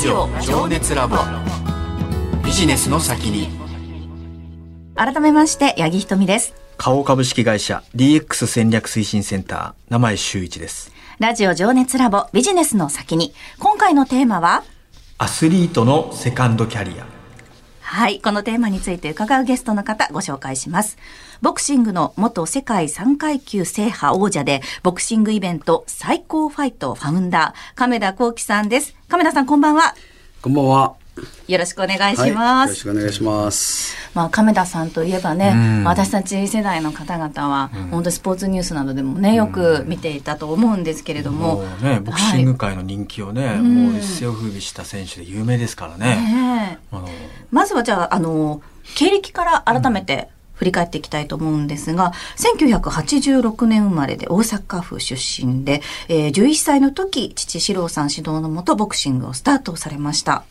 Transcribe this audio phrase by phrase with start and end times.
[0.00, 1.18] ジオ情熱ラボ。
[2.42, 3.50] ビジネスの先に。
[4.94, 6.54] 改めまして八木ひとみです。
[6.78, 10.90] 花王株式会社 DX 戦略推進センター名前周一です。
[11.18, 13.34] ラジオ情熱ラボビジネスの先に。
[13.58, 14.64] 今回のテーマは？
[15.18, 17.04] アスリートのセカンドキャリア。
[17.82, 18.22] はい。
[18.22, 20.96] このテーマについて伺うゲストの方ご紹介します。
[21.42, 28.94] ボクシングの元世界3階級制覇王者で、ボクシングイベント最高ファイトファウンダー、亀田光輝さんです。
[29.08, 29.94] 亀田さんこんばんは。
[30.42, 30.94] こんばんは。
[31.48, 32.68] よろしくお願いしはい、よます。
[32.68, 33.96] ろしくお願いします。
[34.14, 41.56] まあ、亀田さんといえばね、うん私たち世代の方々は、本当スポーツニュースなどでもね、よく見ていたと思うんですけれども。
[41.56, 47.08] もうねボクシング界の人気をね、もう一世を風靡した選手で有名ですからね、ねえあの
[47.50, 48.60] まずはじゃあ、あの、
[48.94, 50.28] 経歴から改めて
[50.60, 60.44] 振り返っていきたいと思うんですが、1986年生まれで大阪府出身で、えー11歳の時、父四郎さん指導のもとボクシングをスタートされました。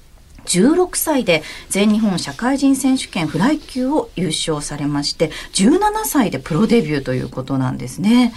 [0.45, 8.33] 16歳で全日本社会人選手権フライ級を優勝されまして、17歳でプロデビューということなんですね。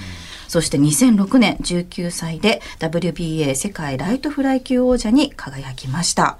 [0.49, 6.37] そして2006年19歳で WBA 世界ライトフライ級王者に輝きました。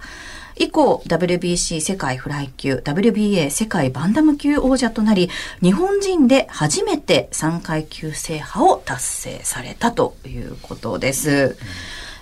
[0.57, 5.31] 以降 WBC 世界フライ級 WBA 世界バンダム級王者となり
[5.63, 11.57] 日本人で初めて3階級制覇を達成されたということです。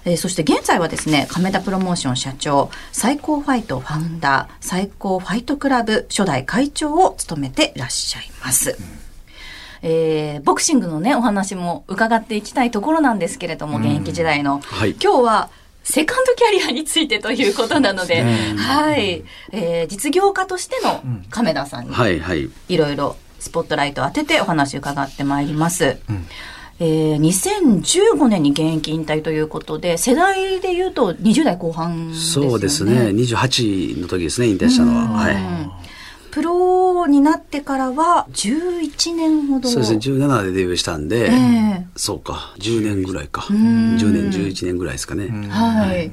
[0.05, 8.79] えーそして現在はですね、亀田プロモーション社長、最高ファイトファウンダー、最高ファイトクラブ初代会長を務めていらっしゃいます。
[9.83, 14.61] えーボクシングのね、お話も伺っていきたいところなんですけれども、現役時代の。
[14.65, 15.51] はい今日は、
[15.83, 19.25] セカンドキャリアについてということなので、ねはい。
[19.53, 22.21] えー実業家としての亀田さんに、はい、
[22.77, 25.87] ろいろスポットライトを当ててお話を伺ってまいります。
[25.87, 25.99] ん
[26.79, 32.51] えー2015年に現役引退ということで、世代で言うと20代後半ですよね。
[32.51, 32.93] そうですね。
[33.11, 35.09] 28の時ですね、引退したのは。
[35.09, 35.80] はい。
[36.31, 39.69] プロになってからは11年ほど。
[39.69, 41.35] そうですね、17でデビューしたんで、え
[41.83, 43.43] えそうか、10年ぐらいか。
[43.43, 45.29] 10年、11年ぐらいですかね。
[45.49, 46.11] はい。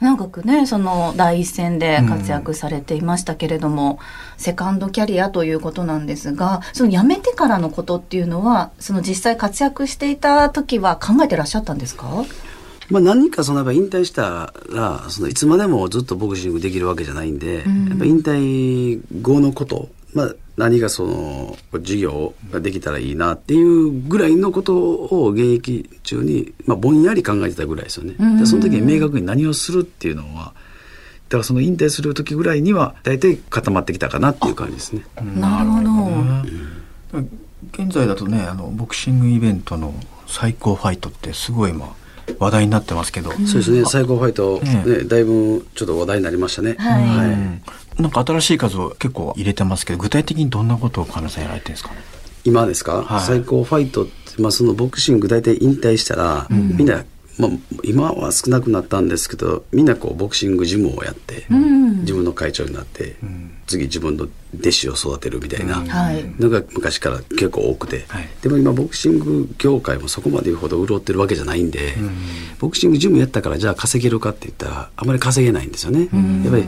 [0.00, 3.98] 長くね、その第一線で活躍されていましたけれども、
[4.36, 12.24] セカンドキャリアということなんですが、その辞めてからのことっていうのは、その実際活躍していた時は考えてらっしゃったんですか？
[12.90, 17.64] まあ何人かそのやっぱ引退したら、そのいつまでもずっとボクシングできるわけじゃないんで、やっ
[17.98, 28.14] ぱ引退後のこと、まあ何がその授業ができたらいいなっていうぐらいのことを現役中に、まあぼんやり考えてたぐらいですよね。
[28.38, 30.54] でその時に明確に何をするっていうのは、
[31.28, 35.04] だからその引退する時ぐらいには大体固まってきたかなっていう感じですね。
[35.36, 35.82] なるほ
[37.12, 37.28] ど。
[37.72, 39.92] 現在だとねあのボクシングイベントの
[40.26, 41.94] 最高ファイトってすごい今
[42.38, 44.98] 話題になってますけど、そうですね、最高ファイト、ええ。
[45.02, 46.76] ね、だいぶちょっと話題になりましたね。
[46.78, 47.02] はい。
[47.02, 47.62] うん
[47.98, 51.96] なんか新しい数を結構入れてますけど具体的にどんなことを金井さんやられてるんですかね。
[52.44, 53.20] 今ですか、はい。
[53.22, 57.04] 最高ファイトって、まあ、そのボクシング大体引退したら、みんな、
[57.38, 57.50] まあ、
[57.84, 61.46] 今は少なくなったんですけどみんなこうボクシングジムをやって、
[62.00, 63.16] 自分の会長になって、
[63.66, 64.26] 次自分の
[64.58, 66.24] 弟子を育てるみたいなはい。
[66.38, 68.28] のが昔から結構多くて、はい。
[68.42, 71.94] でも今ボクシング業界もそこまで言うほど潤ってるわけじゃないんで、
[72.58, 76.00] ボクシングジムやったからじゃあ稼げるかって言ったらあまり稼げないんですよね。
[76.00, 76.10] やっ
[76.50, 76.64] ぱり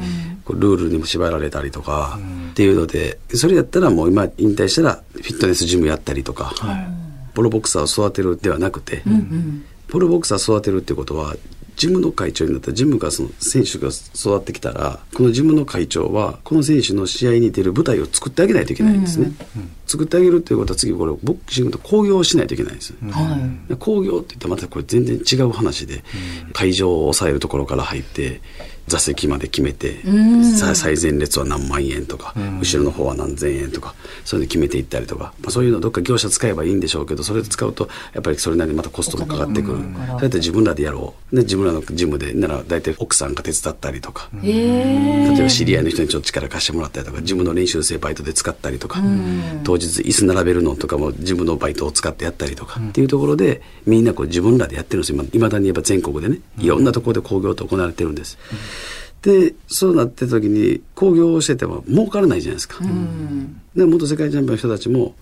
[0.50, 2.18] ルールにも縛られたりとか
[2.50, 6.54] っていうのでそれやったらもう今引退したらフィットネスジムやったりとか、
[7.34, 9.02] プロボクサーを育てるではなくて、
[9.90, 11.36] プロボクサーを育てるってことは
[11.76, 19.32] ジムの会長になったらジムがその選手が育ってきたらこのジムの会長はこの選手の試合に出る舞台を作ってあげないといけないんですね、
[19.86, 23.38] 作ってあげるっていうことは次これボクシングと興行をしないといけないんですよ、は
[23.70, 23.76] い。
[23.78, 26.04] 興行って言ったらまたこれ全然違う話で、
[26.52, 28.42] 会場を抑えるところから入って
[28.90, 30.02] 座席まで決めて、
[30.58, 41.36] さ最前列は何万円とか、後ろの方は何千円とかそういうの決めていったりとか、まあ、そういうのどっか業者使えばいいんでしょうけどそれで使うとやっぱりそれなりにまたコストもかかってくる、それやって自分らでやろう。
[41.36, 49.00] で自分らのジムでなら大体奥さんが手伝ったりとか、ええ例えば知り合いの人にちょっと力貸してもらったりとか自分の練習生バイトで使ったりとか、
[49.62, 55.24] 当日椅子並べるのとかも自分のバイトを使ってやったりとか、っていうところでみんなこう自分らでやってるんですよ。
[55.32, 58.38] いまだに言えば全国でねいろんなところで興行と行われてるんです、
[59.22, 62.78] でそうなってる時に興行をしてても儲からないじゃないですか、
[63.76, 65.14] で元世界チャンピオンの人たちも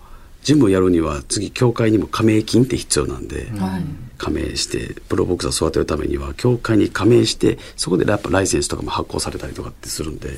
[0.43, 3.83] ジムをやるには次協会にも加盟金って必要なんで、はい。
[4.17, 10.37] 加盟してプロボクサーを育てるためには協会に加盟してそこでやっぱライセンスとかも発行されたりとかってするんで、なん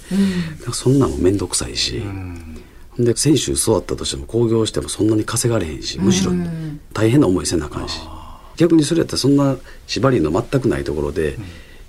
[0.67, 2.01] かそんなのも面倒くさいし、
[2.99, 6.31] で選手育ったとしても興行してもそんなに稼がれへんしむしろ
[6.93, 7.99] 大変な思いせなあかんし、
[8.55, 9.57] 逆にそれやったらそんな
[9.87, 11.37] 縛りの全くないところで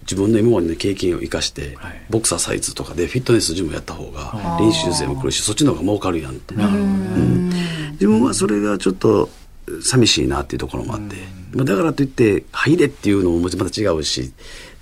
[0.02, 2.02] 自分の今までの経験を生かして、はい。
[2.10, 7.50] ボクサーサイズとかでフィットネスジムやった方が練習生も来るしそっちの方が儲かるやんって、うん。
[7.92, 9.28] 自分はそれがちょっと
[9.80, 11.16] 寂しいなっていうところもあって、
[11.52, 14.32] まあだからといって入れっていうのもまた違うし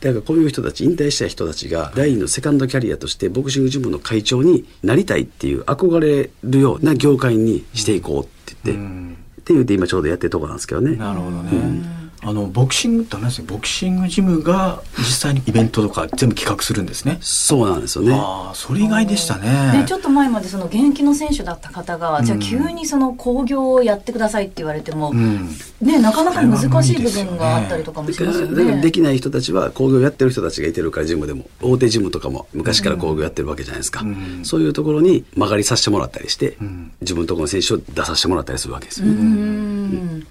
[0.01, 9.17] だからこういう人たち引退した人たちが第二のセカンドキャリアとしてボクシングジムの会長になりたいっていう憧れるような業界にしていこうって言って、うん。
[9.41, 10.97] って言って今ちょうどやってるところなんですけどね。
[10.97, 12.00] なるほどね。
[12.23, 17.19] あのボクシングって話ですよボクシングジムが実際にイベントとか全部企画するんですね。
[17.21, 18.15] そうなんですよね。
[18.15, 19.85] ああそれ意外でしたでね。
[19.87, 25.49] ちょっと前までその現役の選手だった方が、じゃあ急にその興行をやってくださいって言われても、うん。
[25.81, 28.65] ね、なかなか難しい部分があったりとかもしますよね。
[28.65, 39.70] だからできない人たちは工業やってる人たちがいてるからジムでも大手ジムとかも昔から工業やってるわけじゃないですか、うんそういうところに曲がりさせてもらったりして、ん自分のところの選手を出させてもらったりするわけですよ、うん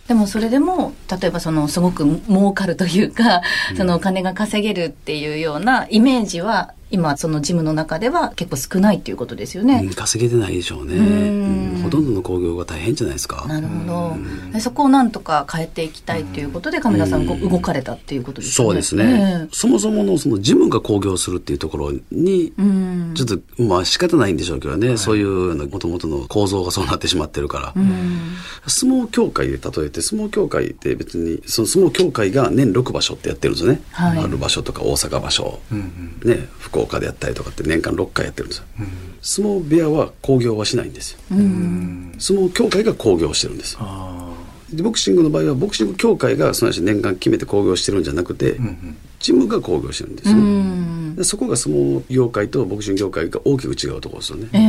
[0.07, 3.41] でもそれでも例えばそのすごく儲かるというか、
[3.77, 9.81] そのお金が稼げるっていうようなイメージは今そのジムの中では結構少ないっていうことですよね。
[9.83, 11.03] うん稼げてないでしょうね、うん。
[11.03, 13.45] うんほとんどの工業が大変じゃないですか。
[13.47, 14.17] なるほど、
[14.53, 18.81] でそこをなんとか変えていきたいということで亀田さんご動かれたっていうことですよね。
[18.81, 22.53] そうですね、そもそものそのジムが興行するっていうところに
[23.15, 28.35] ちょっとまあ仕方ないんでしょうけどね、そういうもともとの構造がそうなってしまってるから、うん。
[28.67, 34.19] 相撲協会で例えて相撲協会って別にその相撲協会が年6場所ってやってるんですよね、はい。
[34.19, 38.65] ある場所とか大阪場所、うんね、福岡でやったりとかって年間6回やってるんですよ、
[39.21, 41.19] 相撲部屋は興行はしないんですよ。
[41.31, 43.73] うん相撲協会が興行してるんです。
[43.73, 44.33] よあ
[44.73, 48.61] でボクシングの場合はボクシング協会がその話年間決めて興行してるんじゃなくて、あ。
[48.61, 48.97] うんうん。
[49.19, 51.15] ジムが興行してるんですうよ、ん。
[51.15, 54.59] でそこが相撲業界とボクシング業界が大きく違うところですよね、え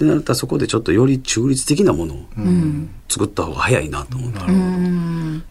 [0.00, 0.04] え。
[0.04, 2.90] でなったらそこでちょっとより中立的なものをうん。
[3.08, 5.42] 作った方が早いなと思って、うん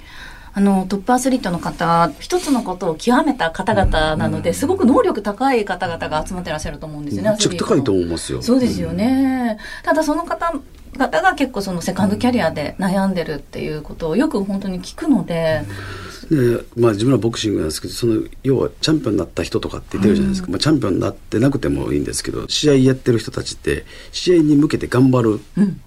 [0.59, 7.29] あのトップアスリートの方一つのことを極めた方々なので、すごく能力高い方々が集まってらっしゃると思うんですよね。
[7.29, 8.41] めっちゃ高いと思いますよ。
[8.41, 9.57] そうですよね。
[9.83, 15.61] ただその方々が結構そのセカンドキャリアで悩んでるっていうことをよく本当に聞くので、
[16.29, 25.39] でまあ自分はボクシングなんですけどその要はチャンピオンになった人とかって言ってるじゃないですか、まあ、チャンピオンになってなくてもいいんですけど試合やってる人たちって試合に向けて頑張る、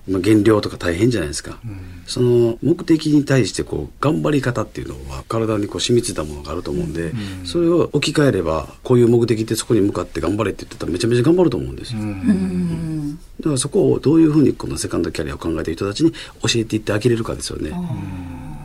[0.08, 1.58] まあ、減量とか大変じゃないですか、
[2.06, 7.12] その目的に対してこう頑張り方っていうのは体にこう染みついたものがあると思うんで、
[7.44, 16.18] それを置き換えればこういう目的でそこに向かって頑張れって言ってたらめちゃめちゃ頑張ると思うんですよ、うんだからそこをどういうふうにこのセカンドキャリアを考えている人たちに教
[16.56, 17.72] えていってあげれるかですよね。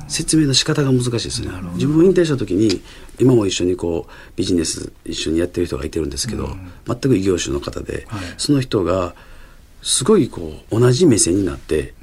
[0.08, 1.50] 説明の仕方が難しいですね。
[1.74, 2.82] 自分を引退した時に
[3.20, 6.56] 今も一緒にこうビジネス一緒にやってる人がいてるんですけど、
[6.86, 8.22] 全く異業種の方で、はい。
[8.38, 9.16] その人が
[9.82, 11.94] すごいこう同じ目線になって、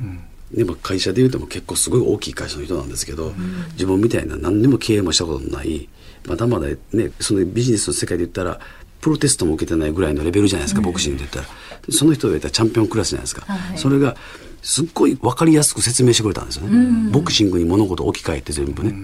[0.53, 3.33] でも会社でいうとも結構すごい大きい会社の人なんですけど、
[3.73, 5.89] 自分みたいな何にも経営もしたことのない
[6.27, 8.61] まだまだねそのビジネスの世界で言ったら
[9.01, 11.57] プロテストも受けてないぐらいのレベルじゃないですか、ボクシングで言ったら。
[11.91, 13.79] その人が言ったらチャンピオンクラスじゃないですか、はい。
[13.79, 14.17] それが
[14.65, 18.95] すっごい分かりやすく説明してくれたんですよね、ボクシングに物事を置き換えて全部ね、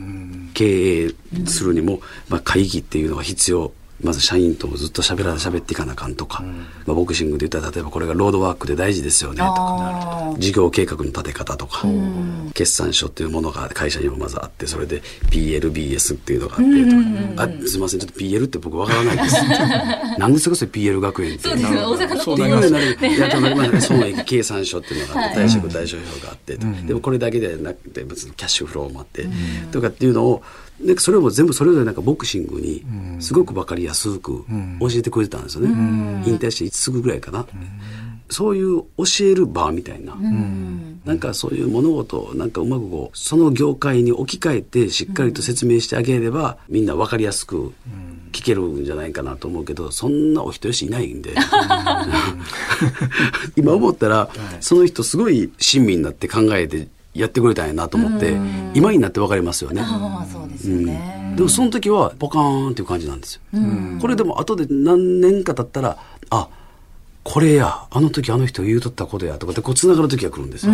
[0.54, 1.14] 経営
[1.46, 3.72] するにも、まあ、会議っていうのが必要
[4.02, 6.42] まず社員とずっと喋ら喋っていかなあかんとか、
[6.86, 11.86] まあ、ボクシングで言ったら例えばこれがロードワークで大事ですよねとか事業計画の立て方とか、
[12.54, 15.00] 決算書っていうものが会社にもまずあってそれで
[15.30, 19.36] PLBS っていうのがあってとか、あすみませんちょっと PL って僕わからないです。
[20.18, 23.72] なんでそれ PL 学園ってそうですよ大阪のそうってなりますやとなります。
[23.72, 29.26] ね損益計算書っていうのがあって、貸借対照表があって、でもこれだけではなくて別にキャッシュフローもあって、
[29.72, 30.42] とかっていうのを
[30.82, 32.84] なんかそれも全部それぞれなんかボクシングに
[33.20, 34.44] すごく分かりやすく
[34.80, 37.46] 教えてくれてたんですよね、引退してすぐぐらいかな、
[38.30, 40.16] そういう教える場みたいな、
[41.04, 47.72] なんかそういう物事をなんかうまくこうその業界に置き換えてしっかりと説明してあげれば、みんな分かりやすく
[48.32, 51.34] 聞けるんじゃないかなと思うけどそんなお人よしいないんで。
[53.56, 58.36] 今思ったら、その人すごい親身になって考えてやってくれたんやなと思って、
[58.74, 59.82] 今になって分かりますよね。
[60.62, 61.36] で。
[61.36, 63.40] でもその時はポカーンっていう感じなんですよ。
[64.00, 65.98] これでも後で何年か経ったら、
[66.30, 66.48] あ、
[67.22, 70.72] これや、あの時あの人言うとったことやとかってこう繋がる時が来るんですよ。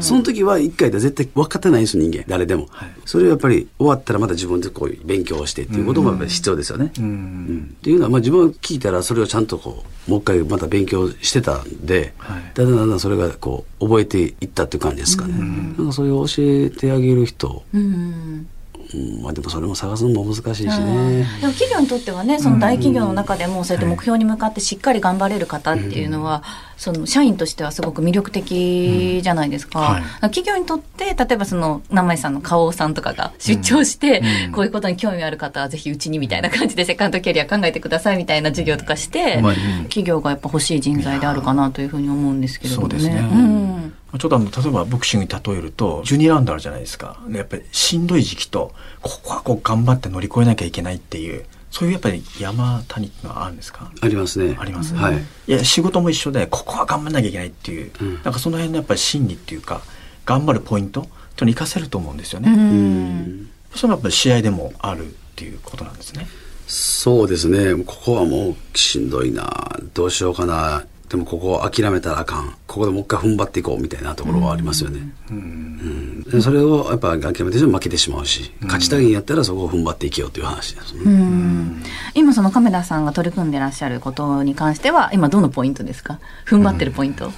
[0.00, 2.24] その時は一回では絶対分かってないんですよ、人間。
[2.26, 2.68] 誰でも。
[3.04, 6.92] それをやっぱり終わったらまた自分でこう勉強をしてっていうこともやっぱり必要ですよね。
[6.98, 15.34] うんっていうのは、まあ自分が聞いたらそれをちゃんとこう、もう一回また勉強してたんで、はいだんだんだんだんそれがこう、覚えていったっていう感じですかね。
[15.34, 18.48] なんかそれを教えてあげる人、うん
[18.92, 21.26] うん、まあでもそれも探すのも難しいしね。
[21.40, 26.42] でも企業にとってはねその大企業の中でもそうやって目標に向かってしっかり頑張れる方っていうのは、
[26.76, 30.02] その社員としてはすごく魅力的じゃないですか、はい。
[30.22, 34.52] 企業にとって例えばその生井さんの花王さんとかが出張して、うん。
[34.52, 42.98] こういうことに興味ある方はぜひうちにみたいな感じでセカンドキャリア考えてくださいみたいな授業とかして、まあ企業がやっぱ欲しい人材であるかなというふうに思うんですけれどもね。
[42.98, 43.28] そうですね。
[43.32, 47.18] うんちょっとあの、例えばボクシングに例えると、12ラウンドあるじゃないですか。
[47.28, 53.90] でやっぱりしんどい時期と、ここはこう頑張って乗り越えなきゃいけないっていう、そういうやっぱり山谷っていうのはあるんですか？
[54.00, 54.56] ありますね。
[54.60, 55.18] あります、はい。
[55.48, 59.82] いや、仕事も一緒で、ここは頑張んなきゃいけないっていう、うんなんかその辺のやっぱり心理っていうか、
[60.24, 62.50] 頑張るポイントっていうのに活かせると思うんですようね。
[62.50, 66.28] んそれはやっぱり試合でもあるっていうことなんですね。
[66.68, 67.74] そうですね。
[67.84, 69.78] ここはもうしんどいな。
[69.92, 70.84] どうしようかな。
[71.08, 72.54] でもここを諦めたらあかん。
[72.74, 75.00] ここでもう一回踏ん張っていこうみたいなところはありますよね。
[75.30, 76.22] うん。
[76.24, 81.02] でそれをやっぱ諦めてしま負けてしまうし、勝ちたいんやったらそこを踏ん張っていけよという話ですね。
[81.04, 81.82] うん。
[82.14, 86.18] 今その亀田さんが取り組んでらっしゃることに関しては今どのポイントですか？
[86.46, 87.30] 踏ん張ってるポイント、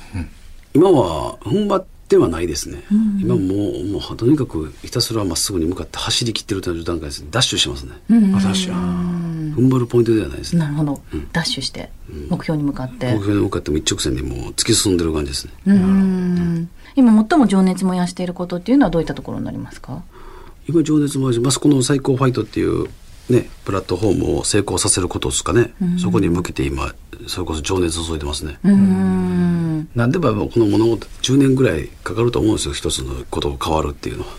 [0.75, 2.85] 今は踏ん張ってはないですね。
[3.21, 7.25] 今もう、もうとにかくひたすらまっすぐに向かって走り切ってるという段階です。
[7.33, 7.93] ダッシュしてますね。
[8.33, 8.77] 私は。
[8.77, 10.61] 踏ん張るポイントではないですね。
[10.61, 11.91] なるほど、ダッシュして
[12.29, 13.13] 目標に向かって。
[13.13, 15.53] 目標に向かっても一直線にもう突き進んでる感じですね。
[15.67, 20.03] うん今最も情熱燃やしていることっていうのはどういったところになりますか？
[20.69, 22.89] 今情熱もあるしまあそこの最高ファイトっていう
[23.29, 26.95] ねプラットフォームを成功させることですかね、そこに向けて今
[27.27, 34.31] それこそ情熱を注いでますね、うんなんでもこの物事10年ぐらいかかると思うんですよ一つのことが変わるっていうのは、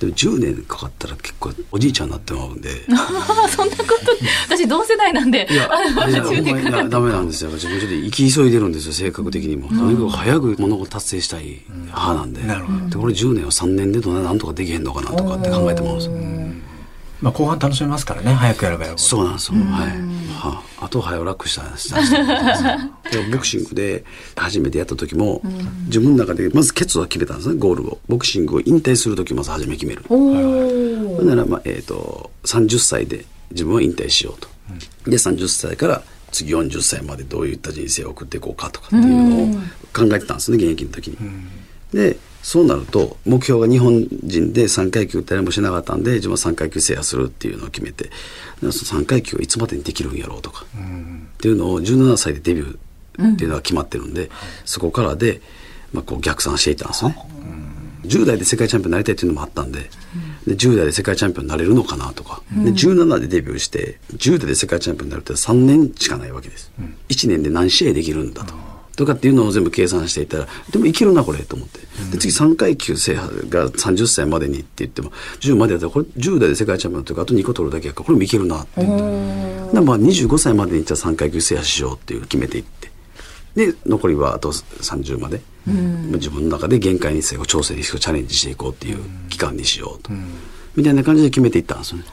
[0.00, 2.70] でも10年かかったら結構おじいちゃんになってまうんで。
[2.90, 4.12] あ そんなこと
[4.48, 7.50] 私同世代なんでいやあ いや10年かかダメなんですよ。
[7.50, 12.88] 自分ちょっと生き急いでるんですよ性格的にも、とにかく早く物事達成したい派なんで,、なるほど。
[12.90, 16.41] でこれ10年を3年でどんなんとかできへんのかなとかって考えてもらうんですよ
[17.22, 19.02] まあ後半楽しめますからね、早くやればやるほど。
[19.02, 19.58] そうなんですよ。
[19.58, 19.90] はい。
[20.32, 22.76] はあ、あとは早楽したしたした
[23.10, 24.04] で ボクシングで
[24.36, 25.40] 初めてやった時も、
[25.86, 27.98] 自分の中でまず決は決めたんですね、ゴールを。
[28.08, 30.04] ボクシングを引退する時まず初め決める。
[30.08, 34.48] おほーんなら、まあ、えっ、と、30歳で自分は引退しようと。
[35.08, 36.02] で、30歳から
[36.32, 39.62] 次40歳までどういった人生を送っていこうかとかっていうのを
[39.92, 41.16] 考えてたんですね、現役の時に。
[41.92, 48.10] で、そうなると、目標が日本人で3階級誰もしなかったんで、自分は3階級制覇するっていうのを決めて、
[48.60, 54.30] でその3階級はいつまでにできるんやろうとか、っていうのを17歳でデビューっていうのが決まってるんで、
[54.64, 55.40] そこからで、
[55.92, 57.16] まあ、こう逆算していったんですね。
[58.04, 59.88] 10代で世界チャンピオンになりたいっていうのもあったんで、
[60.46, 66.72] で10代で世界チャンピオンになれるのかなとか、で17でデビューして10代で世界チャンピオンになるって3年しかないわけです、
[67.08, 68.54] 1年で何試合できるんだと、
[68.96, 71.78] とかっていうのを全部計算していったらでもいけるなこれと思って
[72.12, 78.98] で次3階級制覇が30歳までにって言っても10までやったらこれ10代で世界チャンピオンというかあと2個取るだけやからこれもいけるなって言っ
[79.70, 82.92] てでまあ25歳までにじゃあ3階級制覇しようっていう決めていって
[83.54, 90.10] で残りはあと30まで、自分の中で限界に最後調整にチャレンジしていこうっていう期間にしようと、
[90.74, 92.04] みたいな感じで決めていったんですよね、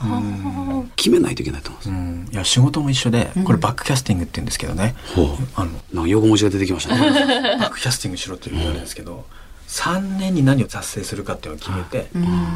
[0.97, 2.33] 決めないといけないと思うんです、うん。
[2.33, 5.27] いや仕事も一緒で、これバックキャスティングって言うんですけどね、ほう。
[5.55, 7.09] あのなんか横文字が出てきましたね。
[7.59, 9.25] バックキャスティングしろって言われるんですけど、
[9.69, 12.09] 3年に何を達成するかっていうのを決めて、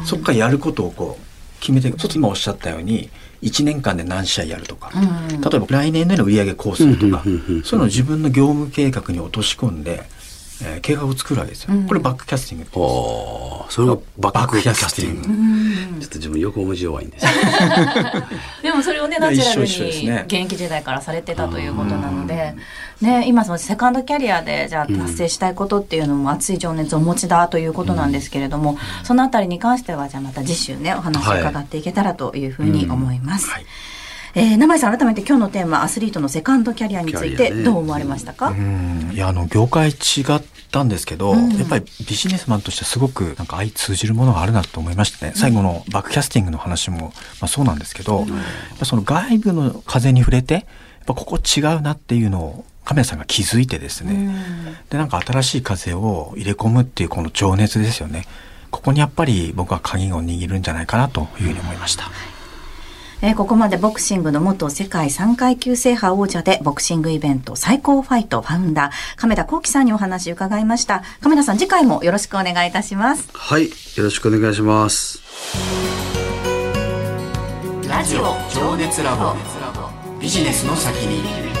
[0.04, 3.08] そこからやることをこう決めていくそうすると今おっしゃったように
[3.42, 4.90] 1年間で何試合やるとか、
[5.30, 9.84] 例えば来年での売上こうするとか、そういうのを自分の業務計画に落とし込ん。
[9.84, 10.02] で、
[10.62, 15.20] えー計画を作るわけですよ、これバックキャスティングおーそれがバックキャスティング。
[15.20, 17.26] バックキャスちょっと自分横文字弱いんです。
[18.62, 20.24] でもそれをねナチュラルにね。
[20.26, 22.54] 現役時代からされてたということなので、
[23.00, 33.48] ね、今そのセカンドキャリアでじゃあ達成したいことっていうのも熱い情熱をお持ちだということなんですけれども、そのあたりに関してはじゃあまた次週ねお話を伺っていけたらというふうに思います。
[33.48, 33.66] はい
[34.36, 39.10] えー、名前さん改めて今日のテーマアスリートのセカンドキャリアについてどう思われましたか、うん。
[39.12, 39.94] いやあの業界違っ
[40.72, 48.28] たんですけど、やっぱりビジネスマンとしてすごくなんか相通じるものがあるなと思いましてね、最後のバックキャスティングの話も、まあ、そうなんですけど、やっ
[48.80, 50.64] ぱその外部の風に触れてやっ
[51.06, 54.34] ぱここ違うなっていうのを亀谷さんが気づいてですね、
[54.90, 58.26] でなんか新しい風を入れ込むっていうこの情熱ですよね。
[58.72, 62.10] ここにやっぱり僕は鍵を握るんじゃないかなというふうに思いました。
[63.26, 71.02] えーここまでボクシングの元世界3階級制覇王者でボクシングイベント最高ファイトファウンダー亀田幸喜さんにお話伺いました。
[71.22, 73.30] 亀田さん次回もよろしくお願いいたします。
[73.32, 73.70] はいよ
[74.04, 75.22] ろしくお願いします。
[77.88, 79.32] ラジオ情熱ラボ。
[80.20, 81.53] ビジネスの先に